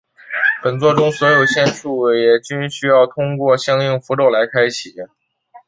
[0.63, 4.95] 本作中所有仙术也均需要通过使用相应符咒来开启。